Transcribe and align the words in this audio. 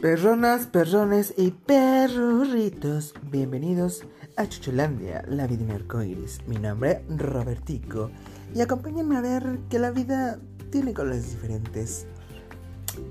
Perronas, 0.00 0.68
perrones 0.68 1.34
y 1.36 1.50
perruritos, 1.50 3.14
bienvenidos 3.32 4.04
a 4.36 4.48
Chuchulandia, 4.48 5.24
la 5.26 5.48
vida 5.48 5.74
arcoiris. 5.74 6.38
Mi 6.46 6.54
nombre 6.54 7.02
es 7.10 7.18
Robertico 7.18 8.12
y 8.54 8.60
acompáñenme 8.60 9.16
a 9.16 9.20
ver 9.20 9.58
que 9.68 9.80
la 9.80 9.90
vida 9.90 10.38
tiene 10.70 10.94
colores 10.94 11.32
diferentes. 11.32 12.06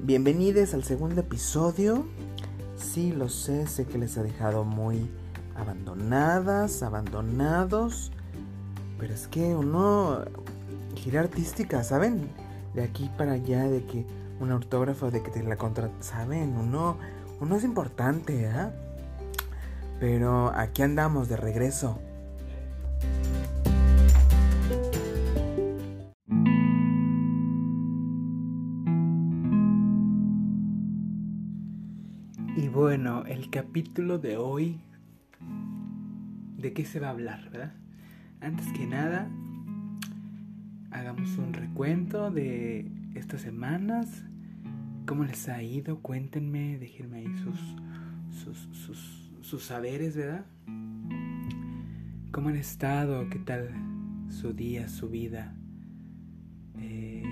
Bienvenidos 0.03 0.73
al 0.73 0.85
segundo 0.85 1.19
episodio. 1.19 2.05
Sí, 2.77 3.11
lo 3.11 3.27
sé, 3.27 3.67
sé 3.67 3.83
que 3.85 3.97
les 3.97 4.17
ha 4.17 4.23
dejado 4.23 4.63
muy 4.63 5.11
abandonadas, 5.57 6.83
abandonados. 6.83 8.13
Pero 8.97 9.13
es 9.13 9.27
que 9.27 9.53
uno 9.55 10.23
gira 10.95 11.19
artística, 11.19 11.83
¿saben? 11.83 12.29
De 12.73 12.83
aquí 12.83 13.11
para 13.17 13.33
allá, 13.33 13.67
de 13.67 13.83
que 13.83 14.05
un 14.39 14.51
autógrafo, 14.51 15.11
de 15.11 15.23
que 15.23 15.31
te 15.31 15.43
la 15.43 15.57
contra... 15.57 15.89
¿Saben? 15.99 16.55
Uno, 16.57 16.97
uno 17.39 17.55
es 17.55 17.63
importante, 17.63 18.45
¿eh? 18.45 18.69
Pero 19.99 20.51
aquí 20.53 20.83
andamos 20.83 21.27
de 21.27 21.37
regreso. 21.37 21.99
Y 32.55 32.67
bueno, 32.69 33.23
el 33.25 33.49
capítulo 33.49 34.19
de 34.19 34.37
hoy, 34.37 34.79
¿de 36.57 36.73
qué 36.73 36.85
se 36.85 36.99
va 36.99 37.07
a 37.07 37.11
hablar, 37.11 37.49
verdad? 37.49 37.73
Antes 38.41 38.67
que 38.73 38.85
nada, 38.85 39.29
hagamos 40.91 41.37
un 41.37 41.53
recuento 41.53 42.29
de 42.31 42.91
estas 43.15 43.41
semanas. 43.41 44.25
¿Cómo 45.05 45.23
les 45.23 45.47
ha 45.49 45.63
ido? 45.63 45.99
Cuéntenme, 46.01 46.77
déjenme 46.77 47.19
ahí 47.19 47.37
sus, 47.37 47.59
sus, 48.43 49.31
sus, 49.41 49.63
saberes, 49.63 50.15
¿verdad? 50.15 50.45
¿Cómo 52.31 52.49
han 52.49 52.57
estado? 52.57 53.29
¿Qué 53.29 53.39
tal 53.39 53.69
su 54.29 54.53
día, 54.53 54.89
su 54.89 55.09
vida? 55.09 55.55
Eh, 56.79 57.23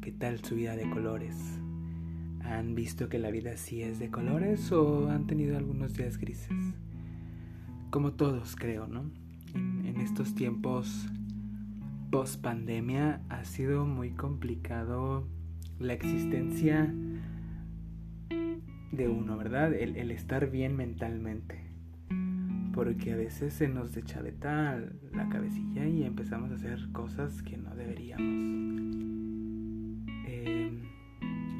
¿Qué 0.00 0.12
tal 0.12 0.44
su 0.44 0.56
vida 0.56 0.74
de 0.76 0.90
colores? 0.90 1.36
¿Han 2.42 2.74
visto 2.74 3.08
que 3.08 3.18
la 3.18 3.30
vida 3.30 3.56
sí 3.56 3.82
es 3.82 3.98
de 3.98 4.10
colores 4.10 4.72
o 4.72 5.08
han 5.10 5.26
tenido 5.26 5.56
algunos 5.56 5.94
días 5.94 6.18
grises? 6.18 6.74
Como 7.90 8.12
todos 8.12 8.56
creo, 8.56 8.86
¿no? 8.88 9.10
En 9.54 10.00
estos 10.00 10.34
tiempos 10.34 11.08
post 12.10 12.42
pandemia 12.42 13.20
ha 13.28 13.44
sido 13.44 13.86
muy 13.86 14.10
complicado 14.10 15.28
la 15.78 15.92
existencia 15.92 16.92
de 18.90 19.08
uno, 19.08 19.36
¿verdad? 19.36 19.72
El, 19.72 20.10
estar 20.10 20.50
bien 20.50 20.76
mentalmente. 20.76 21.70
Porque 22.74 23.12
a 23.12 23.16
veces 23.16 23.54
se 23.54 23.68
nos 23.68 23.94
dechaveta 23.94 24.80
la 25.12 25.28
cabecilla 25.28 25.86
y 25.86 26.02
empezamos 26.02 26.50
a 26.50 26.54
hacer 26.54 26.90
cosas 26.92 27.42
que 27.42 27.56
no 27.56 27.74
deberíamos. 27.76 28.24
Eh, 30.26 30.82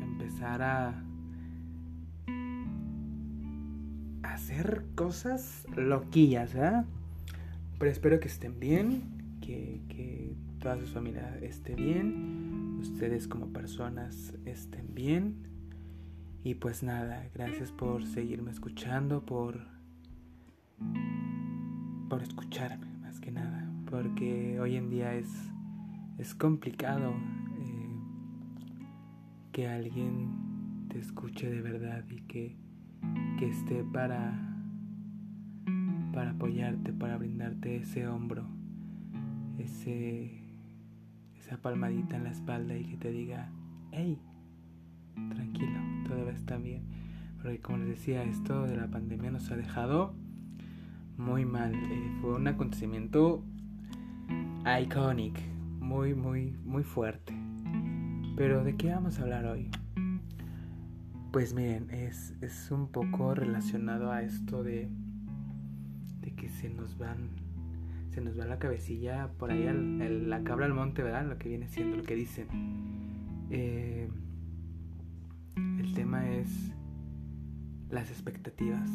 empezar 0.03 0.63
a 0.63 1.05
hacer 4.23 4.85
cosas 4.97 5.65
loquillas, 5.77 6.55
¿verdad? 6.55 6.87
Pero 7.79 7.91
espero 7.91 8.21
que 8.21 8.29
estén 8.29 8.59
bien, 8.59 9.39
que, 9.41 9.81
que 9.89 10.20
toda 10.61 10.79
su 10.79 10.87
familia 10.87 11.39
esté 11.41 11.75
bien, 11.75 12.77
ustedes 12.81 13.27
como 13.27 13.47
personas 13.49 14.35
estén 14.45 14.95
bien. 14.95 15.49
Y 16.45 16.55
pues 16.55 16.83
nada, 16.83 17.29
gracias 17.35 17.73
por 17.73 18.07
seguirme 18.07 18.51
escuchando, 18.51 19.25
por, 19.25 19.67
por 22.09 22.23
escucharme 22.23 22.87
más 22.99 23.21
que 23.21 23.31
nada, 23.31 23.71
porque 23.91 24.61
hoy 24.61 24.77
en 24.77 24.91
día 24.91 25.15
es, 25.15 25.29
es 26.19 26.35
complicado 26.35 27.11
eh, 27.11 27.99
que 29.53 29.69
alguien 29.69 30.87
te 30.89 30.99
escuche 30.99 31.51
de 31.51 31.61
verdad 31.63 32.05
y 32.11 32.23
que, 32.23 32.57
que 33.39 33.49
esté 33.49 33.83
para, 33.85 34.63
para 36.13 36.31
apoyarte, 36.31 36.93
para 36.93 37.19
brindarte 37.19 37.77
ese 37.77 38.07
hombro, 38.07 38.47
ese 39.59 40.40
esa 41.51 41.61
palmadita 41.61 42.17
en 42.17 42.23
la 42.23 42.31
espalda 42.31 42.77
y 42.77 42.85
que 42.85 42.97
te 42.97 43.11
diga, 43.11 43.49
hey, 43.91 44.17
tranquilo, 45.31 45.81
todo 46.07 46.25
va 46.25 46.31
a 46.31 46.35
estar 46.35 46.63
bien. 46.63 46.85
Porque 47.43 47.59
como 47.59 47.79
les 47.79 47.89
decía, 47.89 48.23
esto 48.23 48.69
de 48.69 48.77
la 48.77 48.87
pandemia 48.87 49.33
nos 49.33 49.51
ha 49.51 49.57
dejado 49.57 50.15
muy 51.17 51.45
mal. 51.45 51.75
Eh, 51.75 52.19
fue 52.21 52.37
un 52.37 52.47
acontecimiento 52.47 53.43
iconic, 54.65 55.41
muy, 55.81 56.15
muy, 56.15 56.53
muy 56.65 56.85
fuerte. 56.85 57.35
Pero 58.37 58.63
¿de 58.63 58.77
qué 58.77 58.93
vamos 58.93 59.19
a 59.19 59.23
hablar 59.23 59.47
hoy? 59.47 59.73
Pues 61.33 61.53
miren, 61.53 61.91
es, 61.91 62.33
es 62.43 62.71
un 62.71 62.87
poco 62.87 63.35
relacionado 63.35 64.13
a 64.13 64.23
esto 64.23 64.63
de, 64.63 64.89
de 66.21 66.31
que 66.37 66.49
se 66.49 66.71
nos 66.71 66.97
van 66.97 67.50
se 68.11 68.21
nos 68.21 68.39
va 68.39 68.45
la 68.45 68.59
cabecilla 68.59 69.31
por 69.39 69.51
ahí 69.53 69.65
la 69.65 70.43
cabra 70.43 70.67
al 70.67 70.75
monte, 70.75 71.03
¿verdad? 71.03 71.27
Lo 71.27 71.39
que 71.39 71.49
viene 71.49 71.69
siendo, 71.69 71.97
lo 71.97 72.03
que 72.03 72.17
dicen. 72.17 72.49
Eh, 73.51 74.09
el 75.57 75.95
tema 75.95 76.29
es 76.29 76.73
las 77.89 78.11
expectativas. 78.11 78.91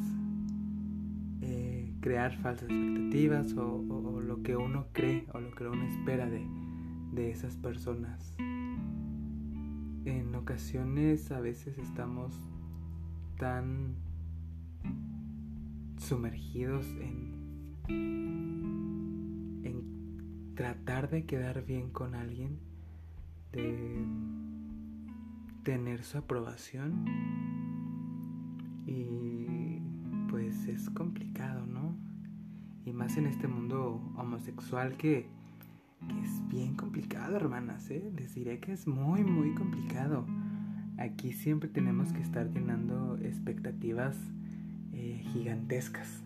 Eh, 1.42 1.94
crear 2.02 2.36
falsas 2.38 2.70
expectativas 2.70 3.54
o, 3.54 4.22
lo 4.22 4.42
que 4.42 4.56
uno 4.56 4.88
cree 4.92 5.26
o 5.34 5.40
lo 5.40 5.52
que 5.52 5.66
uno 5.66 5.84
espera 5.86 6.30
de, 6.30 6.46
de 7.14 7.32
esas 7.32 7.56
personas. 7.56 8.36
En 10.06 10.36
ocasiones 10.36 11.32
a 11.32 11.40
veces 11.40 11.78
estamos 11.78 12.34
tan 13.38 13.96
sumergidos 15.98 16.86
en 17.00 18.85
tratar 20.56 21.10
de 21.10 21.26
quedar 21.26 21.66
bien 21.66 21.90
con 21.90 22.16
alguien, 22.16 22.60
de 23.52 24.06
tener 25.64 26.04
su 26.04 26.18
aprobación 26.18 27.06
y 28.86 29.80
pues 30.30 30.68
es 30.68 30.90
complicado, 30.90 31.66
¿no? 31.66 31.96
Y 32.86 32.94
más 32.94 33.18
en 33.18 33.26
este 33.26 33.48
mundo 33.48 34.02
homosexual 34.16 34.96
que, 34.96 35.28
es 36.24 36.48
bien 36.50 36.76
complicado, 36.76 37.36
hermanas, 37.36 37.90
¿eh? 37.90 38.12
Les 38.16 38.36
diré 38.36 38.60
que 38.60 38.74
es 38.74 38.86
muy, 38.86 39.24
muy 39.24 39.56
complicado. 39.56 40.26
Aquí 40.98 41.34
siempre 41.34 41.68
tenemos 41.68 42.14
que 42.14 42.22
estar 42.22 42.52
llenando 42.52 43.18
expectativas 43.18 44.16
eh, 44.94 45.22
gigantescas, 45.34 46.24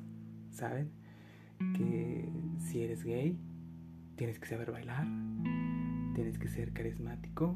¿saben? 0.51 0.89
Que 1.77 2.29
si 2.57 2.81
eres 2.81 3.03
gay, 3.03 3.37
tienes 4.19 4.37
que 4.37 4.47
saber 4.47 4.69
bailar, 4.69 5.07
tienes 6.13 6.37
que 6.37 6.49
ser 6.49 6.73
carismático, 6.73 7.53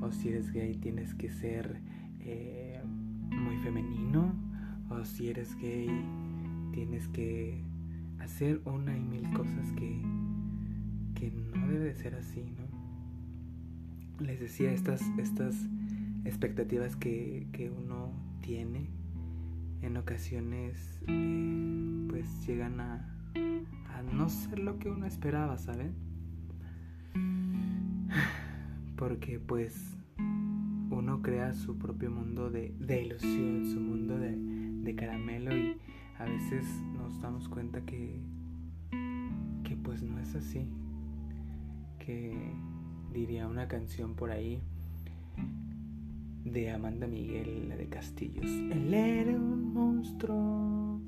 o 0.00 0.10
si 0.10 0.30
eres 0.30 0.50
gay 0.50 0.74
tienes 0.76 1.14
que 1.14 1.28
ser 1.28 1.82
eh, 2.20 2.80
muy 3.28 3.58
femenino, 3.58 4.34
o 4.88 5.04
si 5.04 5.28
eres 5.28 5.54
gay 5.56 5.90
tienes 6.72 7.08
que 7.08 7.62
hacer 8.20 8.62
una 8.64 8.96
y 8.96 9.02
mil 9.02 9.30
cosas 9.34 9.70
que, 9.72 10.00
que 11.14 11.30
no 11.30 11.68
debe 11.68 11.84
de 11.84 11.94
ser 11.94 12.14
así, 12.14 12.40
¿no? 12.40 14.24
Les 14.24 14.40
decía 14.40 14.72
estas, 14.72 15.02
estas 15.18 15.54
expectativas 16.24 16.96
que, 16.96 17.48
que 17.52 17.68
uno 17.68 18.14
tiene 18.40 18.88
en 19.82 19.98
ocasiones 19.98 21.02
eh, 21.06 22.06
pues 22.08 22.46
llegan 22.46 22.80
a 22.80 23.11
a 23.94 24.02
no 24.02 24.28
ser 24.28 24.58
lo 24.58 24.78
que 24.78 24.90
uno 24.90 25.06
esperaba, 25.06 25.58
¿saben? 25.58 25.94
Porque 28.96 29.38
pues 29.38 29.96
uno 30.90 31.22
crea 31.22 31.54
su 31.54 31.78
propio 31.78 32.10
mundo 32.10 32.50
de, 32.50 32.74
ilusión, 33.02 33.64
su 33.72 33.80
mundo 33.80 34.18
de, 34.18 34.36
de, 34.36 34.94
caramelo 34.94 35.56
y 35.56 35.76
a 36.18 36.24
veces 36.24 36.64
nos 36.96 37.20
damos 37.20 37.48
cuenta 37.48 37.80
que, 37.84 38.20
que 39.64 39.76
pues 39.76 40.02
no 40.02 40.18
es 40.18 40.34
así. 40.34 40.66
Que 41.98 42.52
diría 43.12 43.46
una 43.46 43.68
canción 43.68 44.14
por 44.14 44.30
ahí 44.30 44.62
de 46.44 46.70
Amanda 46.70 47.06
Miguel, 47.06 47.68
la 47.68 47.76
de 47.76 47.88
Castillos. 47.88 48.46
Él 48.46 48.92
era 48.92 49.32
un 49.32 49.72
monstruo 49.72 51.00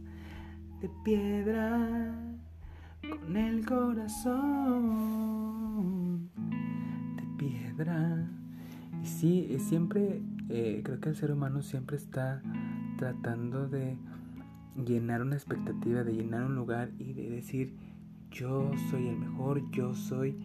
de 0.81 0.91
piedra 1.05 2.24
con 3.21 3.37
el 3.37 3.65
corazón 3.65 4.31
de 7.17 7.23
piedra. 7.37 8.29
Y 9.03 9.07
sí, 9.07 9.57
siempre 9.59 10.23
Eh, 10.51 10.83
creo 10.85 11.01
que 11.01 11.09
el 11.09 11.17
ser 11.17 11.33
humano 11.33 11.63
siempre 11.63 11.97
está 11.97 12.43
tratando 12.99 13.67
de 13.67 13.97
llenar 14.77 15.23
una 15.23 15.37
expectativa, 15.37 16.05
de 16.05 16.13
llenar 16.13 16.45
un 16.45 16.55
lugar 16.55 16.91
y 16.99 17.15
de 17.15 17.31
decir, 17.31 17.75
yo 18.31 18.71
soy 18.91 19.09
el 19.09 19.17
mejor, 19.17 19.63
yo 19.71 19.95
soy... 19.95 20.37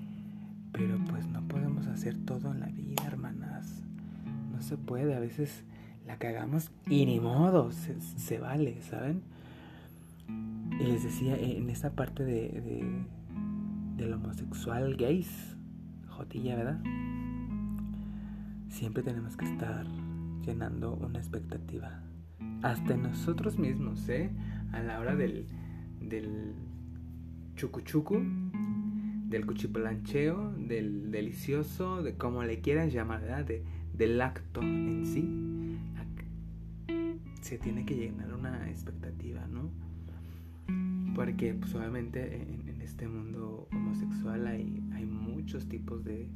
Pero 0.71 0.97
pues 1.09 1.27
no 1.27 1.45
podemos 1.49 1.85
hacer 1.87 2.15
todo 2.25 2.53
en 2.53 2.61
la 2.61 2.67
vida, 2.67 3.03
hermanas. 3.05 3.83
No 4.53 4.61
se 4.61 4.77
puede, 4.77 5.15
a 5.15 5.19
veces 5.19 5.65
la 6.07 6.17
cagamos 6.17 6.71
y 6.87 7.05
ni 7.05 7.19
modo, 7.19 7.71
se, 7.73 8.39
vale, 8.39 8.81
¿saben? 8.83 9.21
Y 10.79 10.83
les 10.83 11.03
decía, 11.03 11.37
en 11.37 11.69
esa 11.69 11.93
parte 11.93 12.23
de, 12.23 12.49
de 12.61 13.05
del 13.99 14.13
homosexual 14.13 14.95
gays, 14.95 15.57
jotilla, 16.07 16.55
¿verdad? 16.55 16.81
Siempre 18.69 19.03
tenemos 19.03 19.35
que 19.35 19.45
estar 19.45 19.85
llenando 20.45 20.93
una 20.95 21.19
expectativa. 21.19 22.01
Hasta 22.61 22.95
nosotros 22.95 23.59
mismos, 23.59 24.07
¿eh? 24.07 24.31
A 24.71 24.81
la 24.81 24.99
hora 24.99 25.15
del, 25.15 25.47
del 25.99 26.53
chucuchucu, 27.55 28.21
del 29.27 29.45
cuchipolancheo, 29.45 30.53
del 30.53 31.11
delicioso, 31.11 32.01
de 32.01 32.15
como 32.15 32.43
le 32.43 32.61
quieran 32.61 32.89
llamar, 32.89 33.21
¿verdad? 33.21 33.45
del 33.93 34.21
acto 34.21 34.61
en 34.61 35.05
sí. 35.05 35.77
Se 37.41 37.57
tiene 37.57 37.85
que 37.85 37.95
llenar 37.95 38.33
una 38.33 38.69
expectativa, 38.69 39.45
¿no? 39.47 39.71
Porque 41.15 41.53
pues 41.53 41.73
obviamente 41.75 42.41
en, 42.41 42.81
este 42.81 43.07
mundo 43.07 43.67
homosexual 43.71 44.47
hay, 44.47 44.83
hay 44.93 45.05
muchos 45.05 45.67
tipos 45.69 46.03
de, 46.03 46.27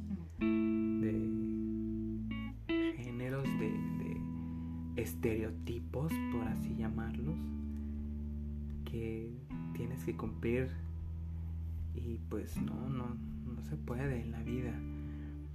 géneros, 2.96 3.44
de, 3.44 4.20
estereotipos, 4.96 6.12
por 6.32 6.46
así 6.46 6.76
llamarlos, 6.76 7.36
que 8.84 9.30
tienes 9.74 10.04
que 10.04 10.16
cumplir 10.16 10.68
y 11.94 12.18
pues 12.28 12.56
no, 12.62 12.88
no, 12.88 13.16
no 13.44 13.62
se 13.62 13.76
puede 13.76 14.20
en 14.20 14.30
la 14.30 14.42
vida. 14.42 14.72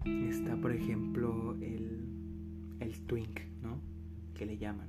Está 0.06 0.56
por 0.58 0.72
ejemplo 0.74 1.56
el, 1.62 2.10
el 2.80 3.02
twink, 3.06 3.42
¿no? 3.62 3.80
Que 4.34 4.46
le 4.46 4.58
llaman. 4.58 4.88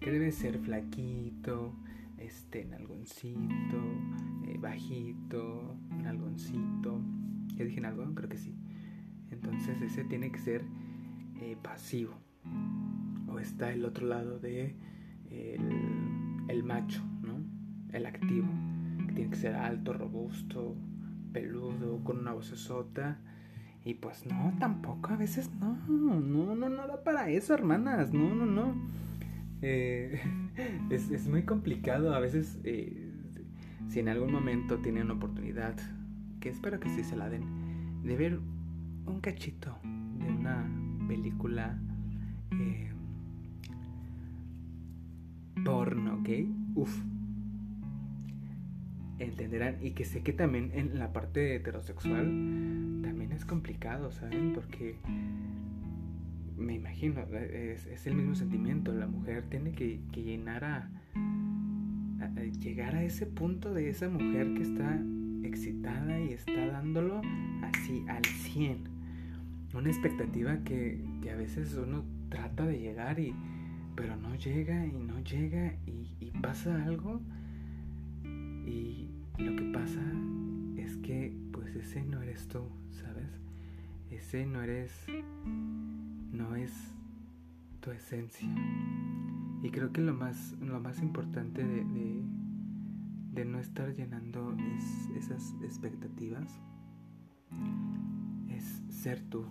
Que 0.00 0.10
debe 0.10 0.32
ser 0.32 0.58
flaquito, 0.58 1.74
este, 2.18 2.64
nalgoncito, 2.64 3.78
eh, 4.46 4.58
bajito, 4.58 5.76
nalgoncito. 6.02 7.00
¿Ya 7.56 7.64
dije 7.64 7.84
algo? 7.86 8.14
Creo 8.14 8.28
que 8.28 8.38
sí. 8.38 8.54
Entonces 9.30 9.80
ese 9.82 10.04
tiene 10.04 10.30
que 10.30 10.38
ser 10.38 10.64
eh, 11.40 11.56
pasivo. 11.62 12.14
O 13.28 13.38
está 13.38 13.72
el 13.72 13.84
otro 13.84 14.06
lado 14.06 14.38
de 14.38 14.76
el, 16.48 16.62
macho, 16.64 17.02
¿no? 17.22 17.38
El 17.92 18.06
activo. 18.06 18.48
Tiene 19.14 19.30
que 19.30 19.36
ser 19.36 19.54
alto, 19.54 19.92
robusto, 19.92 20.74
peludo, 21.32 22.02
con 22.04 22.18
una 22.18 22.40
sota 22.42 23.18
Y 23.84 23.94
pues 23.94 24.26
no, 24.26 24.54
tampoco, 24.58 25.10
a 25.10 25.16
veces 25.16 25.50
no, 25.60 25.76
no, 25.88 26.54
no, 26.54 26.68
no 26.68 26.86
da 26.86 27.02
para 27.02 27.30
eso, 27.30 27.54
hermanas, 27.54 28.12
no, 28.12 28.34
no, 28.34 28.46
no. 28.46 28.74
Eh, 29.62 30.20
es, 30.90 31.28
muy 31.28 31.42
complicado 31.42 32.14
a 32.14 32.20
veces 32.20 32.58
eh, 32.64 33.10
si 33.88 34.00
en 34.00 34.08
algún 34.08 34.32
momento 34.32 34.78
tienen 34.78 35.10
oportunidad, 35.10 35.74
que 36.40 36.48
espero 36.48 36.80
que 36.80 36.88
sí 36.90 37.04
se 37.04 37.16
la 37.16 37.28
den, 37.28 38.02
de 38.02 38.16
ver 38.16 38.40
un 39.06 39.20
cachito 39.20 39.78
de 39.82 40.30
una 40.30 40.68
película 41.08 41.78
eh, 42.52 42.90
porno, 45.64 46.16
¿ok? 46.16 46.28
Uf. 46.74 47.02
Entenderán, 49.18 49.78
y 49.80 49.92
que 49.92 50.04
sé 50.04 50.22
que 50.22 50.34
también 50.34 50.70
en 50.74 50.98
la 50.98 51.12
parte 51.12 51.54
heterosexual 51.54 52.26
también 53.02 53.32
es 53.32 53.46
complicado, 53.46 54.12
¿saben? 54.12 54.52
Porque 54.52 54.96
me 56.56 56.74
imagino, 56.74 57.22
es, 57.22 58.06
el 58.06 58.14
mismo 58.14 58.34
sentimiento. 58.34 58.92
La 58.92 59.06
mujer 59.06 59.44
tiene 59.48 59.72
que, 59.72 60.00
llenar 60.14 60.64
a, 60.64 60.90
llegar 62.60 62.94
a 62.94 63.02
ese 63.02 63.26
punto 63.26 63.72
de 63.74 63.90
esa 63.90 64.08
mujer 64.08 64.54
que 64.54 64.62
está 64.62 65.00
excitada 65.42 66.18
y 66.20 66.32
está 66.32 66.66
dándolo 66.66 67.20
así 67.62 68.04
al 68.08 68.24
100. 68.24 68.84
Una 69.74 69.88
expectativa 69.88 70.58
que, 70.64 71.04
a 71.30 71.36
veces 71.36 71.74
uno 71.74 72.04
trata 72.28 72.66
de 72.66 72.78
llegar 72.78 73.18
y 73.18 73.34
pero 73.94 74.14
no 74.14 74.34
llega 74.34 74.86
y 74.86 74.92
no 74.92 75.18
llega 75.20 75.74
y, 75.86 76.14
y 76.20 76.30
pasa 76.42 76.84
algo 76.84 77.22
y 78.66 79.08
lo 79.38 79.56
que 79.56 79.72
pasa 79.72 80.02
es 80.76 80.96
que 80.98 81.34
pues 81.52 81.74
ese 81.76 82.04
no 82.04 82.20
eres 82.22 82.46
tú, 82.48 82.60
¿sabes? 82.90 83.28
Ese 84.10 84.44
no 84.44 84.62
eres 84.62 84.92
no 86.32 86.56
es 86.56 86.72
tu 87.80 87.90
esencia. 87.90 88.48
Y 89.62 89.70
creo 89.70 89.92
que 89.92 90.00
lo 90.00 90.14
más, 90.14 90.54
lo 90.60 90.80
más 90.80 91.00
importante 91.00 91.64
de, 91.64 91.84
de, 93.32 93.44
no 93.44 93.58
estar 93.58 93.92
llenando 93.94 94.56
esas 95.16 95.54
expectativas 95.62 96.60
es 98.50 98.82
ser 98.88 99.20
tú. 99.28 99.46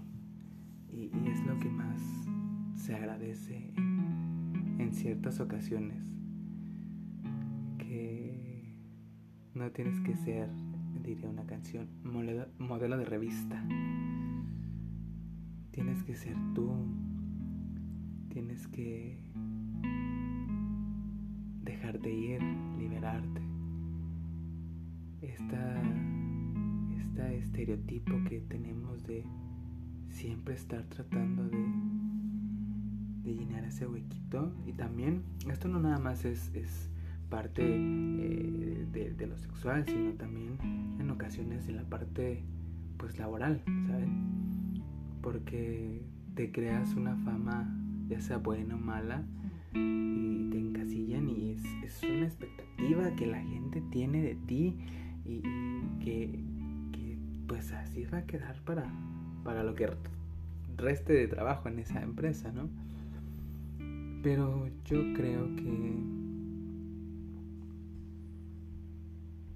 Y, 0.91 1.11
es 1.27 1.45
lo 1.45 1.59
que 1.59 1.69
más 1.69 2.01
se 2.75 2.95
agradece 2.95 3.73
en, 3.77 4.91
ciertas 4.93 5.39
ocasiones. 5.39 6.03
Que 7.77 8.73
no 9.53 9.71
tienes 9.71 9.99
que 10.01 10.15
ser, 10.15 10.49
diría 11.03 11.29
una 11.29 11.45
canción, 11.45 11.87
modelo 12.03 12.97
de 12.97 13.05
revista. 13.05 13.63
Tienes 15.75 16.01
que 16.05 16.15
ser 16.15 16.37
tú. 16.53 16.71
Tienes 18.29 18.65
que 18.69 19.19
dejarte 21.65 22.13
ir, 22.13 22.41
liberarte. 22.79 23.41
Esta, 25.21 25.81
este 26.97 27.37
estereotipo 27.39 28.13
que 28.23 28.39
tenemos 28.39 29.03
de 29.03 29.25
siempre 30.11 30.55
estar 30.55 30.83
tratando 30.83 31.43
de, 31.43 31.65
de 33.23 33.33
llenar 33.33 33.65
ese 33.65 33.85
huequito. 33.85 34.53
Y 34.65 34.71
también, 34.71 35.23
esto 35.51 35.67
no 35.67 35.81
nada 35.81 35.99
más 35.99 36.23
es, 36.23 36.89
parte 37.29 37.63
eh, 37.65 38.87
de, 38.93 39.13
de, 39.13 39.27
lo 39.27 39.37
sexual, 39.37 39.83
sino 39.85 40.13
también 40.13 40.57
en 41.01 41.11
ocasiones 41.11 41.67
en 41.67 41.75
la 41.75 41.83
parte 41.83 42.45
pues 42.97 43.19
laboral, 43.19 43.61
¿saben? 43.87 44.54
Porque 45.25 46.03
te 46.35 46.51
creas 46.51 46.93
una 46.93 47.15
fama, 47.15 47.67
ya 48.07 48.21
sea 48.21 48.37
buena 48.37 48.75
o 48.75 48.77
mala, 48.77 49.23
y 49.73 50.51
te 50.51 50.59
encasillan 50.59 51.27
y 51.27 51.57
es, 51.83 52.03
una 52.03 52.27
expectativa 52.27 53.15
que 53.15 53.25
la 53.25 53.41
gente 53.41 53.81
tiene 53.91 54.21
de 54.21 54.35
ti 54.35 54.77
y, 55.25 55.41
que, 56.03 56.29
pues 57.47 57.71
así 57.71 58.05
va 58.05 58.19
a 58.19 58.25
quedar 58.27 58.61
para, 58.65 58.85
para 59.43 59.63
lo 59.63 59.73
que 59.73 59.89
reste 60.77 61.13
de 61.13 61.27
trabajo 61.27 61.69
en 61.69 61.79
esa 61.79 62.03
empresa, 62.03 62.51
¿no? 62.51 62.69
Pero 64.21 64.67
yo 64.85 65.11
creo 65.15 65.55
que 65.55 66.03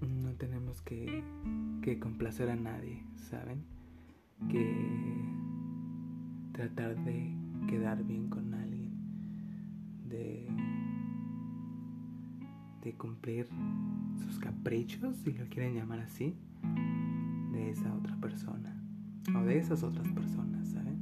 no 0.01 0.31
tenemos 0.31 0.81
que, 0.81 1.23
que 1.83 1.99
complacer 1.99 2.49
a 2.49 2.55
nadie, 2.55 3.03
¿saben? 3.29 3.63
Que 4.49 5.38
tratar 6.59 6.93
de 7.05 7.33
quedar 7.69 8.03
bien 8.03 8.27
con 8.27 8.53
alguien, 8.53 8.91
de, 10.09 10.45
cumplir 12.97 13.47
sus 14.17 14.39
caprichos, 14.39 15.15
si 15.23 15.31
lo 15.31 15.45
quieren 15.45 15.75
llamar 15.75 15.99
así, 16.01 16.35
de 17.53 17.69
esa 17.69 17.93
otra 17.93 18.17
persona 18.17 18.75
o 19.33 19.45
de 19.45 19.57
esas 19.57 19.83
otras 19.83 20.11
personas, 20.11 20.67
¿saben? 20.67 20.99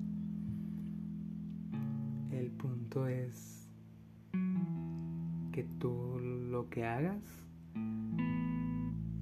El 2.29 2.51
punto 2.51 3.07
es 3.07 3.67
que 5.51 5.63
tú 5.79 6.19
lo 6.19 6.69
que 6.69 6.85
hagas, 6.85 7.23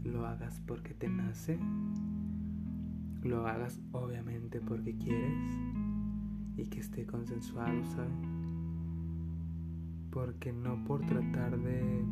lo 0.04 0.26
hagas 0.28 0.62
porque 0.68 0.94
te 0.94 1.08
nace, 1.08 1.58
lo 3.24 3.48
hagas 3.48 3.80
obviamente 3.94 4.60
porque 4.60 4.98
quieres 4.98 5.75
y 6.58 6.66
que 6.68 6.80
esté 6.80 7.06
consensuado, 7.06 7.86
¿saben? 7.86 8.36
Porque 10.12 10.54
no 10.54 10.84
por 10.86 11.06
tratar 11.06 11.60
de 11.60 12.06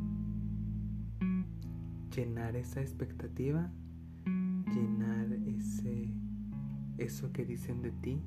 llenar 2.15 2.55
esa 2.55 2.81
expectativa, 2.81 3.71
llenar 4.25 5.31
ese 5.47 6.13
eso 6.97 7.31
que 7.31 7.45
dicen 7.45 7.81
de 7.81 7.91
ti, 7.91 8.21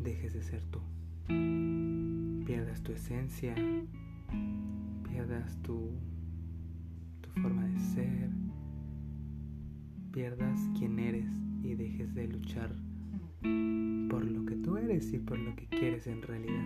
dejes 0.00 0.34
de 0.34 0.42
ser 0.42 0.64
tú. 0.66 0.80
pierdas 2.44 2.82
tu 2.82 2.92
esencia, 2.92 3.54
pierdas 5.04 5.60
tu, 5.62 5.90
tu 7.20 7.30
forma 7.40 7.64
de 7.64 7.78
ser, 7.78 8.30
pierdas 10.12 10.60
quién 10.78 10.98
eres 10.98 11.30
y 11.62 11.74
dejes 11.74 12.14
de 12.14 12.28
luchar 12.28 12.74
por 13.42 14.24
lo 14.24 14.44
que 14.46 14.56
tú 14.56 14.76
eres 14.76 15.12
y 15.12 15.18
por 15.18 15.38
lo 15.38 15.54
que 15.54 15.66
quieres 15.66 16.06
en 16.06 16.22
realidad. 16.22 16.64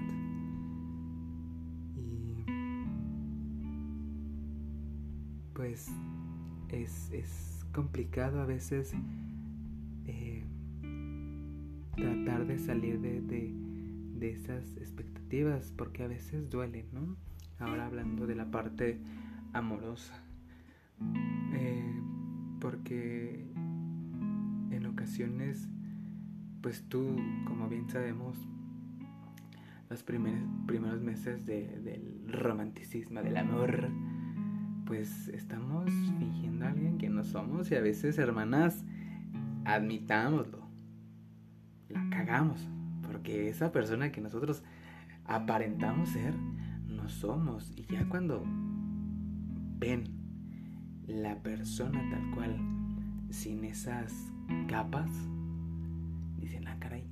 Y 1.97 2.45
pues 5.55 5.91
es, 6.69 7.11
es 7.13 7.67
complicado 7.73 8.41
a 8.41 8.47
veces 8.47 8.93
eh, 10.07 10.45
tratar 11.97 12.47
de 12.47 12.59
salir 12.59 13.01
de, 13.01 13.21
de, 13.21 13.55
de, 14.19 14.31
esas 14.31 14.77
expectativas 14.77 15.73
porque 15.77 16.03
a 16.03 16.09
veces 16.09 16.51
duelen, 16.51 16.87
¿no? 16.93 17.17
Ahora 17.59 17.87
hablando 17.87 18.27
de 18.27 18.35
la 18.35 18.51
parte 18.51 19.01
amorosa. 19.53 20.23
Eh, 21.55 22.01
porque 22.61 23.45
en 24.71 24.87
ocasiones, 24.87 25.69
pues 26.63 26.85
tú, 26.89 27.17
como 27.47 27.69
bien 27.69 27.89
sabemos, 27.91 28.39
los 29.91 30.03
primeros, 30.03 30.43
primeros 30.67 31.01
meses 31.01 31.45
de, 31.45 31.81
del 31.81 32.25
romanticismo, 32.29 33.21
del 33.23 33.37
amor, 33.37 33.91
pues 34.87 35.29
estamos 35.29 35.91
fingiendo 36.19 36.65
a 36.65 36.69
alguien 36.69 36.99
que 36.99 37.11
no 37.11 37.25
somos 37.25 37.71
y 37.71 37.75
a 37.75 37.81
veces, 37.81 38.17
hermanas, 38.19 38.85
admitámoslo, 39.65 40.67
la 41.89 42.09
cagamos, 42.11 42.67
porque 43.03 43.49
esa 43.49 43.73
persona 43.73 44.13
que 44.13 44.21
nosotros 44.21 44.63
aparentamos 45.27 46.11
ser, 46.11 46.35
no 46.87 47.09
somos. 47.09 47.73
Y 47.77 47.85
ya 47.93 48.09
cuando 48.09 48.45
ven 49.79 50.05
la 51.07 51.43
persona 51.43 52.01
tal 52.11 52.31
cual, 52.35 52.57
sin 53.31 53.65
esas 53.65 54.13
capas, 54.69 55.11
dicen, 56.43 56.67
ah, 56.69 56.77
caray, 56.79 57.07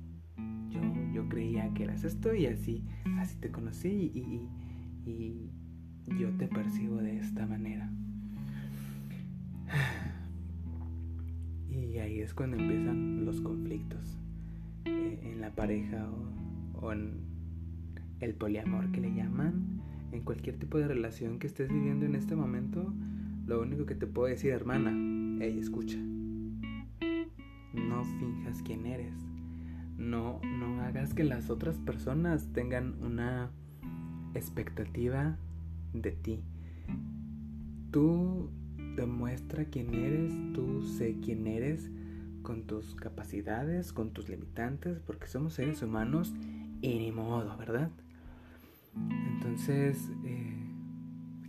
yo, 0.69 0.81
yo 1.13 1.27
creía 1.29 1.73
que 1.73 1.83
eras 1.83 2.03
esto 2.03 2.35
y 2.35 2.45
así, 2.45 2.83
así 3.17 3.37
te 3.37 3.49
conocí 3.51 4.11
y, 4.13 4.47
y 5.05 5.51
yo 6.19 6.29
te 6.37 6.47
percibo 6.47 6.97
de 6.97 7.17
esta 7.17 7.45
manera. 7.45 7.91
Y 11.69 11.97
ahí 11.99 12.19
es 12.19 12.33
cuando 12.33 12.57
empiezan 12.57 13.25
los 13.25 13.39
conflictos 13.41 14.17
eh, 14.85 15.19
en 15.23 15.39
la 15.39 15.55
pareja 15.55 16.09
o, 16.09 16.85
o, 16.85 16.91
en 16.91 17.21
el 18.19 18.33
poliamor 18.33 18.91
que 18.91 19.01
le 19.01 19.13
llaman. 19.13 19.81
En 20.11 20.21
cualquier 20.21 20.57
tipo 20.57 20.77
de 20.77 20.87
relación 20.87 21.39
que 21.39 21.47
estés 21.47 21.69
viviendo 21.69 22.05
en 22.05 22.15
este 22.15 22.35
momento, 22.35 22.93
lo 23.45 23.61
único 23.61 23.85
que 23.85 23.95
te 23.95 24.07
puedo 24.07 24.27
decir, 24.27 24.51
hermana, 24.51 24.91
ella 25.41 25.61
escucha. 25.61 25.97
Finjas 28.19 28.61
quién 28.63 28.85
eres. 28.85 29.13
No, 29.97 30.39
no 30.43 30.81
hagas 30.81 31.13
que 31.13 31.23
las 31.23 31.49
otras 31.49 31.77
personas 31.77 32.47
tengan 32.53 33.01
una 33.03 33.51
expectativa 34.33 35.37
de 35.93 36.11
ti. 36.11 36.43
Tú 37.91 38.49
demuestra 38.95 39.65
quién 39.65 39.93
eres, 39.93 40.33
tú 40.53 40.81
sé 40.83 41.17
quién 41.21 41.47
eres 41.47 41.89
con 42.41 42.63
tus 42.63 42.95
capacidades, 42.95 43.93
con 43.93 44.11
tus 44.11 44.29
limitantes, 44.29 44.99
porque 44.99 45.27
somos 45.27 45.53
seres 45.53 45.81
humanos 45.81 46.33
y 46.81 46.97
ni 46.97 47.11
modo, 47.11 47.55
¿verdad? 47.57 47.91
Entonces, 49.33 50.09
eh, 50.25 50.57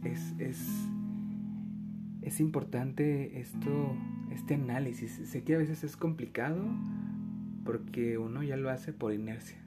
es, 0.04 0.35
es, 0.38 0.88
es 2.23 2.40
importante 2.40 3.40
esto, 3.40 3.97
este 4.33 4.55
análisis. 4.55 5.12
Sé 5.12 5.43
que 5.43 5.55
a 5.55 5.59
veces 5.59 5.85
es 5.85 5.97
complicado 5.97 6.65
porque 7.65 8.19
uno 8.19 8.43
ya 8.43 8.57
lo 8.57 8.71
hace 8.71 8.93
por 8.93 9.12
inercia. 9.12 9.59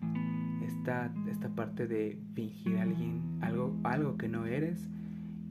Esta, 0.66 1.14
esta 1.30 1.50
parte 1.50 1.88
de 1.88 2.20
fingir 2.34 2.78
a 2.78 2.84
alguien 2.84 3.22
algo, 3.42 3.76
algo 3.84 4.18
que 4.18 4.28
no 4.28 4.46
eres 4.46 4.90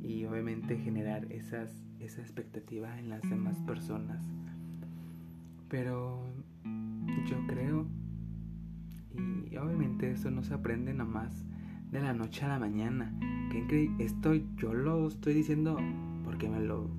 y 0.02 0.25
obviamente 0.25 0.76
generar 0.76 1.30
esas, 1.33 1.71
esa 2.00 2.21
expectativa 2.21 2.99
en 2.99 3.09
las 3.09 3.23
demás 3.23 3.59
personas. 3.62 4.23
Pero 5.68 6.23
yo 7.26 7.37
creo, 7.47 7.87
y 9.50 9.56
obviamente 9.56 10.11
eso 10.11 10.30
no 10.30 10.42
se 10.42 10.54
aprende 10.54 10.92
nada 10.92 11.09
más 11.09 11.44
de 11.90 12.00
la 12.00 12.12
noche 12.12 12.44
a 12.44 12.49
la 12.49 12.59
mañana. 12.59 13.12
Que 13.50 13.90
esto 13.99 14.35
yo 14.56 14.75
lo 14.75 15.09
estoy 15.09 15.35
diciendo 15.35 15.78
porque 16.25 16.49
me 16.49 16.61
lo 16.61 16.90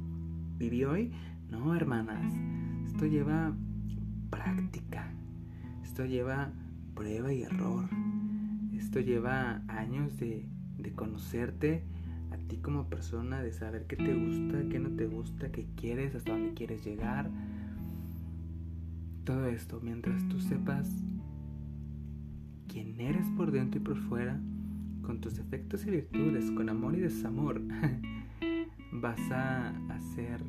viví 0.58 0.84
hoy. 0.86 1.12
No, 1.56 1.74
hermanas, 1.74 2.34
esto 2.86 3.06
lleva 3.06 3.54
práctica, 4.30 5.10
esto 5.84 6.06
lleva 6.06 6.52
prueba 6.94 7.32
y 7.32 7.44
error, 7.44 7.86
esto 8.74 9.00
lleva 9.00 9.62
años 9.70 10.18
de, 10.18 10.46
de 10.78 10.92
conocerte 10.92 11.84
a 12.32 12.38
ti 12.50 12.58
como 12.58 12.90
persona, 12.90 13.42
de 13.42 13.54
saber 13.54 13.86
qué 13.88 13.96
te 13.96 14.14
gusta, 14.14 14.68
qué 14.70 14.80
no 14.80 14.90
te 14.90 15.08
gusta, 15.08 15.50
qué 15.54 15.66
quieres, 15.78 16.14
hasta 16.14 16.34
dónde 16.34 16.54
quieres 16.56 16.84
llegar. 16.84 17.30
Todo 19.24 19.48
esto, 19.48 19.80
mientras 19.82 20.28
tú 20.28 20.42
sepas 20.42 20.90
quién 22.68 23.00
eres 23.00 23.26
por 23.38 23.52
dentro 23.52 23.80
y 23.80 23.84
por 23.84 23.98
fuera, 23.98 24.38
con 25.04 25.22
tus 25.22 25.38
defectos 25.38 25.86
y 25.88 25.92
virtudes, 25.92 26.52
con 26.52 26.68
amor 26.68 26.96
y 26.96 27.00
desamor, 27.00 27.62
vas 28.92 29.32
a 29.32 29.70
hacer 29.90 30.44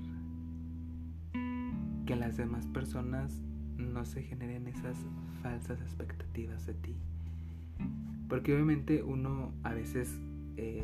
que 2.07 2.17
las 2.17 2.37
demás 2.37 2.67
personas 2.69 3.43
no 3.77 4.05
se 4.05 4.23
generen 4.23 4.69
esas 4.69 4.97
falsas 5.43 5.81
expectativas 5.81 6.65
de 6.67 6.75
ti. 6.75 6.97
Porque 8.29 8.55
obviamente 8.55 9.03
uno 9.03 9.53
a 9.65 9.75
veces 9.75 10.19
eh, 10.57 10.83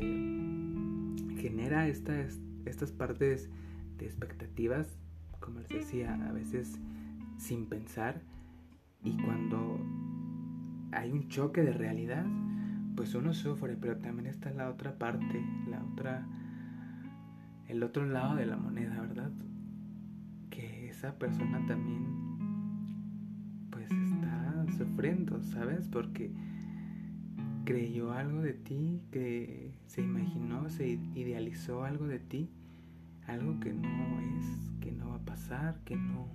genera 1.37 1.87
estas, 1.87 2.39
estas 2.65 2.91
partes 2.91 3.49
de 3.97 4.05
expectativas, 4.05 4.97
como 5.39 5.59
les 5.59 5.69
decía, 5.69 6.13
a 6.27 6.31
veces 6.31 6.77
sin 7.37 7.65
pensar 7.65 8.21
y 9.03 9.17
cuando 9.17 9.79
hay 10.91 11.11
un 11.11 11.27
choque 11.29 11.61
de 11.61 11.73
realidad, 11.73 12.25
pues 12.95 13.15
uno 13.15 13.33
sufre, 13.33 13.75
pero 13.75 13.97
también 13.97 14.27
está 14.27 14.51
la 14.51 14.69
otra 14.69 14.97
parte, 14.97 15.43
la 15.67 15.83
otra, 15.83 16.27
el 17.67 17.81
otro 17.81 18.05
lado 18.05 18.35
de 18.35 18.45
la 18.45 18.57
moneda, 18.57 19.01
¿verdad? 19.01 19.31
Que 20.53 20.89
esa 20.89 21.17
persona 21.17 21.65
también, 21.65 22.05
pues 23.71 23.89
está 23.91 24.65
sufriendo, 24.77 25.41
¿sabes? 25.41 25.87
Porque 25.89 26.31
creyó 27.65 28.13
algo 28.13 28.41
de 28.41 28.53
ti, 28.53 29.01
que 29.11 29.73
se 29.87 30.01
imaginó, 30.01 30.69
se 30.69 30.99
idealizó 31.15 31.83
algo 31.83 32.05
de 32.05 32.19
ti, 32.19 32.51
algo 33.25 33.59
que 33.59 33.73
no 33.73 34.19
es, 34.37 34.71
que 34.79 34.91
no 34.91 35.09
va 35.09 35.15
a 35.15 35.25
pasar, 35.25 35.79
que 35.85 35.95
no, 35.95 36.27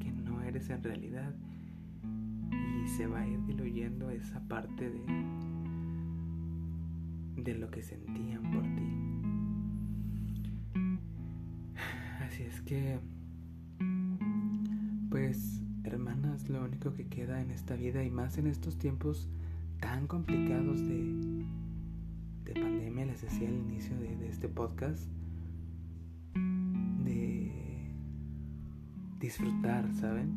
que 0.00 0.12
no 0.12 0.42
eres 0.42 0.68
en 0.70 0.82
realidad. 0.82 1.34
Y 2.84 2.88
se 2.88 3.06
va 3.06 3.20
a 3.20 3.26
ir 3.26 3.42
diluyendo 3.46 4.10
esa 4.10 4.40
parte 4.48 4.90
de, 4.90 5.00
de 7.42 7.54
lo 7.54 7.70
que 7.70 7.82
sentían 7.82 8.42
por 8.50 8.62
ti. 8.62 9.08
Así 12.28 12.42
es 12.42 12.60
que, 12.60 13.00
pues, 15.08 15.62
hermanas, 15.82 16.46
lo 16.50 16.62
único 16.62 16.92
que 16.92 17.06
queda 17.06 17.40
en 17.40 17.50
esta 17.50 17.74
vida 17.74 18.04
y 18.04 18.10
más 18.10 18.36
en 18.36 18.46
estos 18.46 18.76
tiempos 18.76 19.30
tan 19.80 20.06
complicados 20.06 20.78
de, 20.86 21.46
de 22.44 22.52
pandemia, 22.52 23.06
les 23.06 23.22
decía 23.22 23.48
al 23.48 23.54
inicio 23.54 23.98
de, 23.98 24.28
este 24.28 24.46
podcast, 24.46 25.08
de 27.04 27.50
disfrutar, 29.20 29.90
¿saben? 29.94 30.34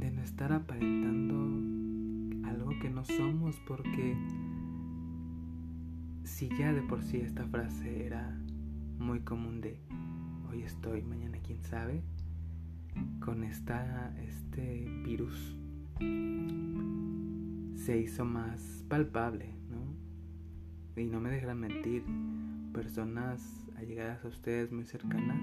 De 0.00 0.10
no 0.10 0.22
estar 0.22 0.52
aparentando 0.52 2.48
algo 2.48 2.70
que 2.82 2.90
no 2.90 3.04
somos 3.04 3.54
porque 3.68 4.16
si 6.24 6.48
ya 6.58 6.72
de 6.72 6.82
por 6.82 7.04
sí 7.04 7.18
esta 7.18 7.46
frase 7.46 8.04
era 8.04 8.36
muy 8.98 9.20
común 9.20 9.60
de 9.60 9.78
hoy 10.50 10.62
estoy, 10.62 11.02
mañana 11.02 11.38
quién 11.44 11.62
sabe, 11.62 12.02
con 13.20 13.44
esta, 13.44 14.14
este 14.20 14.86
virus 15.04 15.56
se 17.74 17.98
hizo 17.98 18.24
más 18.24 18.84
palpable, 18.88 19.54
¿no? 19.70 21.00
Y 21.00 21.06
no 21.06 21.20
me 21.20 21.30
dejarán 21.30 21.60
mentir, 21.60 22.04
personas 22.72 23.66
allegadas 23.76 24.24
a 24.24 24.28
ustedes 24.28 24.72
muy 24.72 24.84
cercanas, 24.84 25.40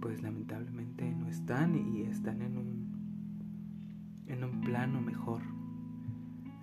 pues 0.00 0.22
lamentablemente 0.22 1.10
no 1.12 1.28
están 1.28 1.74
y 1.74 2.02
están 2.02 2.42
en 2.42 2.58
un, 2.58 4.24
en 4.26 4.44
un 4.44 4.60
plano 4.60 5.00
mejor. 5.00 5.42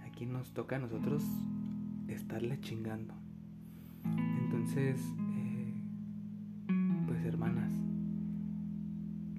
aquí 0.06 0.26
nos 0.26 0.54
toca 0.54 0.78
a 0.78 0.80
nosotros 0.80 1.24
estarle 2.08 2.60
chingando. 2.62 3.14
Entonces, 4.40 5.02
hermanas, 7.24 7.72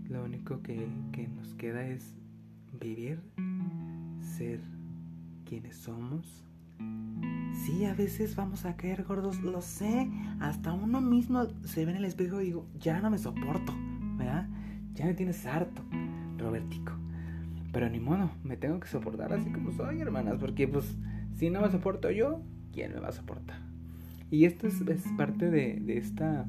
lo 0.08 0.24
único 0.24 0.62
que, 0.62 0.88
que 1.12 1.28
nos 1.28 1.54
queda 1.54 1.86
es 1.86 2.14
vivir, 2.80 3.20
ser 4.20 4.60
quienes 5.44 5.76
somos. 5.76 6.44
Sí, 7.64 7.84
a 7.84 7.94
veces 7.94 8.36
vamos 8.36 8.64
a 8.64 8.76
caer 8.76 9.04
gordos, 9.04 9.42
lo 9.42 9.60
sé. 9.62 10.10
Hasta 10.40 10.72
uno 10.72 11.00
mismo 11.00 11.46
se 11.64 11.84
ve 11.84 11.92
en 11.92 11.98
el 11.98 12.04
espejo 12.04 12.40
y 12.40 12.46
digo, 12.46 12.66
ya 12.78 13.00
no 13.00 13.10
me 13.10 13.18
soporto, 13.18 13.74
¿verdad? 14.16 14.48
Ya 14.94 15.06
me 15.06 15.14
tienes 15.14 15.44
harto, 15.46 15.82
Robertico. 16.36 16.92
Pero 17.72 17.90
ni 17.90 18.00
modo, 18.00 18.30
me 18.44 18.56
tengo 18.56 18.80
que 18.80 18.88
soportar 18.88 19.32
así 19.32 19.50
como 19.50 19.72
soy, 19.72 20.00
hermanas, 20.00 20.36
porque 20.38 20.68
pues 20.68 20.96
si 21.36 21.50
no 21.50 21.60
me 21.60 21.70
soporto 21.70 22.10
yo, 22.10 22.40
¿quién 22.72 22.94
me 22.94 23.00
va 23.00 23.08
a 23.08 23.12
soportar? 23.12 23.58
Y 24.30 24.44
esto 24.44 24.66
es, 24.66 24.82
parte 25.16 25.50
de, 25.50 25.78
de, 25.80 25.98
esta 25.98 26.46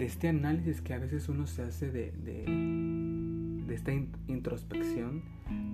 de 0.00 0.06
este 0.06 0.28
análisis 0.28 0.80
que 0.80 0.94
a 0.94 0.98
veces 0.98 1.28
uno 1.28 1.46
se 1.46 1.60
hace 1.60 1.90
de, 1.90 2.12
de, 2.12 3.74
esta 3.74 3.92
introspección, 4.28 5.22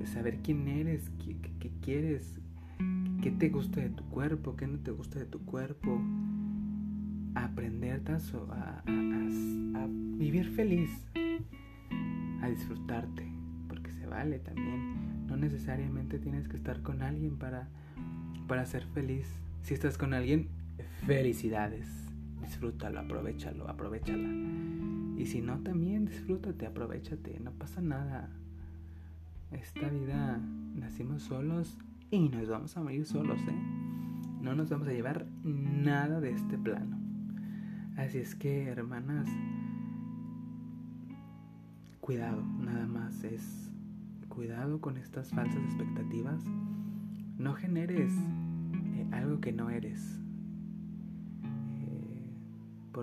de 0.01 0.07
saber 0.07 0.39
quién 0.43 0.67
eres, 0.67 1.09
qué, 1.25 1.37
qué, 1.61 1.71
quieres, 1.81 2.41
qué 3.23 3.31
te 3.31 3.49
gusta 3.51 3.81
de 3.81 3.89
tu 3.89 4.05
cuerpo, 4.11 4.57
qué 4.57 4.67
no 4.67 4.79
te 4.79 4.91
gusta 4.91 5.21
de 5.21 5.27
tu 5.27 5.45
cuerpo, 5.45 6.03
aprender 7.37 8.03
a, 8.09 8.17
a, 8.51 8.83
a 8.85 9.87
vivir 10.19 10.51
feliz, 10.51 10.91
a 12.43 12.49
disfrutarte, 12.49 13.31
porque 13.69 13.93
se 13.93 14.07
vale 14.07 14.41
también. 14.41 15.27
No 15.29 15.37
necesariamente 15.37 16.19
tienes 16.19 16.49
que 16.49 16.57
estar 16.57 16.83
con 16.83 17.01
alguien 17.03 17.39
para, 17.39 17.69
para 18.49 18.67
ser 18.67 18.85
feliz. 18.87 19.29
Si 19.63 19.73
estás 19.73 19.97
con 19.97 20.15
alguien, 20.15 20.49
felicidades. 21.07 22.06
Disfrútalo, 22.41 23.01
aprovechalo, 23.01 23.69
aprovechala. 23.69 24.29
Y 25.17 25.27
si 25.27 25.41
no, 25.41 25.59
también 25.61 26.05
disfrútate, 26.05 26.67
aprovechate, 26.67 27.41
no 27.41 27.53
pasa 27.53 27.81
nada. 27.81 28.31
Esta 29.51 29.89
vida 29.89 30.39
nacimos 30.75 31.23
solos 31.23 31.79
y 32.11 32.29
nos 32.29 32.49
vamos 32.49 32.77
a 32.77 32.83
morir 32.83 33.07
solos, 33.07 33.41
¿eh? 33.49 33.87
No 34.41 34.55
nos 34.55 34.71
vamos 34.71 34.89
a 34.89 34.93
llevar 34.93 35.27
nada 35.43 36.21
de 36.21 36.31
este 36.31 36.59
plano. 36.59 36.99
Así 37.97 38.19
es 38.19 38.35
que, 38.35 38.69
hermanas, 38.69 39.29
cuidado, 42.01 42.43
nada 42.61 42.87
más 42.87 43.25
es 43.25 43.71
cuidado 44.29 44.81
con 44.81 44.99
estas 44.99 45.31
falsas 45.31 45.65
expectativas. 45.65 46.45
No 47.39 47.55
generes 47.55 48.13
eh, 48.95 49.07
algo 49.13 49.41
que 49.41 49.53
no 49.53 49.71
eres. 49.71 50.21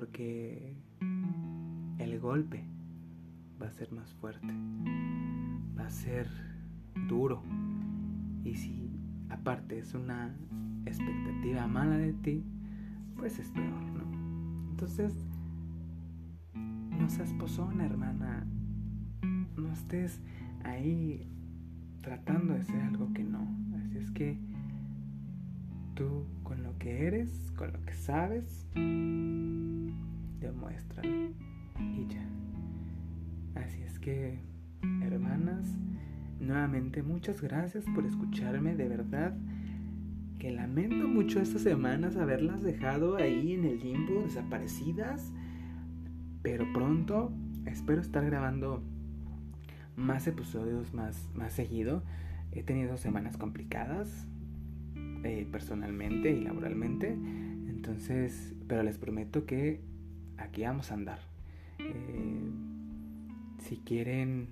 Porque 0.04 0.76
el 1.98 2.20
golpe 2.20 2.66
va 3.62 3.68
a 3.68 3.72
ser 3.72 3.90
más 3.94 4.14
fuerte. 4.16 4.54
Va 5.80 5.86
a 5.86 5.90
ser 5.90 6.28
duro. 7.08 7.42
Y 8.44 8.54
si 8.56 9.00
aparte 9.30 9.80
es 9.80 9.94
una 9.94 10.36
expectativa 10.86 11.68
mala 11.68 11.96
de 11.96 12.12
ti, 12.12 12.44
pues 13.16 13.40
es 13.40 13.50
peor, 13.52 13.82
¿no? 13.94 14.72
Entonces, 14.72 15.14
no 16.54 17.10
seas 17.10 17.32
pozona, 17.36 17.86
hermana 17.86 18.46
no 19.56 19.72
estés 19.72 20.20
ahí 20.66 21.32
tratando 22.02 22.56
de 22.56 22.64
ser 22.64 22.82
algo 22.82 23.14
que 23.14 23.24
no. 23.24 23.48
Así 23.78 24.00
es 24.00 24.12
que 24.12 24.38
tú 25.96 26.26
con 26.44 26.64
lo 26.64 26.78
que 26.78 27.08
eres, 27.08 27.30
con 27.56 27.72
lo 27.74 27.82
que 27.86 27.94
sabes, 27.94 28.68
demuéstralo 30.40 31.30
y 31.80 32.08
ya. 32.08 32.28
Así 33.56 33.82
es 33.84 34.00
que, 34.00 34.40
hermanas, 35.02 35.76
nuevamente 36.40 37.04
muchas 37.04 37.42
gracias 37.42 37.86
por 37.96 38.06
escucharme, 38.06 38.76
de 38.76 38.88
verdad 38.88 39.36
que 40.40 40.52
lamento 40.52 41.08
mucho 41.08 41.40
estas 41.40 41.62
semanas 41.62 42.18
haberlas 42.18 42.62
dejado 42.64 43.16
ahí 43.16 43.54
en 43.54 43.64
el 43.66 43.80
limbo, 43.80 44.24
desaparecidas, 44.24 45.32
pero 46.42 46.66
pronto 46.74 47.32
espero 47.66 48.02
estar 48.02 48.26
grabando 48.26 48.84
más 49.96 50.28
episodios 50.28 50.94
más, 50.94 51.30
más 51.34 51.54
seguido. 51.54 52.04
He 52.52 52.62
tenido 52.64 52.98
semanas 52.98 53.38
complicadas 53.38 54.28
eh, 55.24 55.48
personalmente 55.52 56.32
y 56.32 56.42
laboralmente. 56.42 57.10
Entonces, 57.68 58.54
pero 58.68 58.84
les 58.84 58.98
prometo 58.98 59.46
que 59.46 59.82
aquí 60.38 60.64
vamos 60.64 60.92
a 60.92 60.96
andar. 60.96 61.20
Eh, 61.80 62.52
si 63.60 63.78
quieren, 63.78 64.50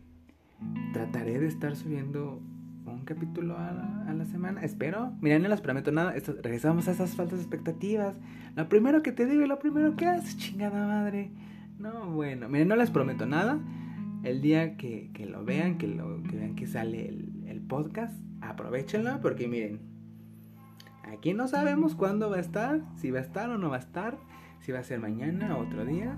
trataré 0.93 1.39
de 1.39 1.47
estar 1.47 1.75
subiendo 1.75 2.41
un 2.85 3.05
capítulo 3.05 3.57
a 3.57 3.71
la, 3.71 4.25
semana. 4.25 4.61
Espero. 4.61 5.13
Mira, 5.21 5.39
no 5.39 5.47
les 5.47 5.61
prometo 5.61 5.91
nada. 5.91 6.13
Regresamos 6.41 6.87
a 6.87 6.91
esas 6.91 7.15
faltas 7.15 7.39
expectativas. 7.39 8.17
Lo 8.55 8.69
primero 8.69 9.01
que 9.01 9.11
te 9.11 9.25
digo 9.25 9.43
y 9.43 9.47
lo 9.47 9.59
primero 9.59 9.95
que 9.95 10.05
haces, 10.05 10.37
chingada 10.37 10.87
madre. 10.87 11.31
No, 11.79 12.11
bueno, 12.11 12.47
miren, 12.47 12.67
no 12.67 12.75
les 12.75 12.91
prometo 12.91 13.25
nada. 13.25 13.59
El 14.23 14.41
día 14.41 14.77
que, 14.77 15.09
lo 15.27 15.43
vean, 15.43 15.77
que, 15.77 15.87
lo, 15.87 16.21
que 16.23 16.35
vean 16.35 16.55
que 16.55 16.67
sale 16.67 17.07
el, 17.07 17.61
podcast, 17.67 18.13
aprovechenlo 18.41 19.21
porque 19.21 19.47
miren, 19.47 19.79
aquí 21.11 21.33
no 21.33 21.47
sabemos 21.47 21.95
cuándo 21.95 22.29
va 22.29 22.37
a 22.37 22.39
estar, 22.39 22.81
si 22.97 23.11
va 23.11 23.19
a 23.19 23.21
estar 23.21 23.49
o 23.49 23.57
no 23.57 23.69
va 23.69 23.77
a 23.77 23.79
estar, 23.79 24.17
si 24.59 24.71
va 24.71 24.79
a 24.79 24.83
ser 24.83 24.99
mañana 24.99 25.57
o 25.57 25.61
otro 25.61 25.85
día. 25.85 26.17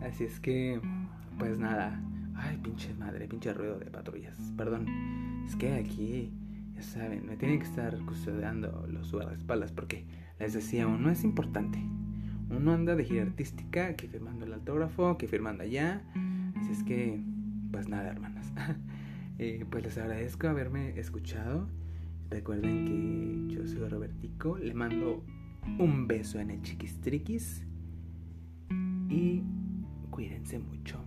Así 0.00 0.24
es 0.24 0.40
que, 0.40 0.80
pues 1.38 1.58
nada. 1.58 2.00
Ay, 2.36 2.58
pinche 2.58 2.92
madre, 2.94 3.28
pinche 3.28 3.52
ruido 3.52 3.78
de 3.78 3.86
patrullas. 3.86 4.36
Perdón. 4.56 4.86
Es 5.46 5.56
que 5.56 5.74
aquí, 5.74 6.32
ya 6.74 6.82
saben, 6.82 7.26
me 7.26 7.36
tienen 7.36 7.58
que 7.58 7.66
estar 7.66 7.96
custodiando 8.06 8.86
los 8.88 9.12
guardaespaldas 9.12 9.72
porque 9.72 10.06
les 10.38 10.52
decía, 10.52 10.86
uno 10.86 11.10
es 11.10 11.24
importante. 11.24 11.78
Uno 12.50 12.72
anda 12.72 12.94
de 12.94 13.04
gira 13.04 13.22
artística, 13.22 13.94
que 13.94 14.08
firmando 14.08 14.44
el 14.44 14.52
autógrafo, 14.52 15.16
que 15.16 15.28
firmando 15.28 15.62
allá. 15.62 16.02
Así 16.56 16.72
es 16.72 16.82
que 16.82 17.22
pues 17.74 17.88
nada, 17.88 18.10
hermanas. 18.10 18.52
Eh, 19.36 19.66
pues 19.68 19.82
les 19.82 19.98
agradezco 19.98 20.46
haberme 20.46 20.96
escuchado. 20.96 21.66
Recuerden 22.30 23.48
que 23.48 23.54
yo 23.54 23.66
soy 23.66 23.88
Robertico. 23.88 24.58
Le 24.58 24.74
mando 24.74 25.24
un 25.78 26.06
beso 26.06 26.38
en 26.38 26.50
el 26.50 26.62
chiquistriquis. 26.62 27.64
Y 29.08 29.42
cuídense 30.10 30.58
mucho. 30.58 30.98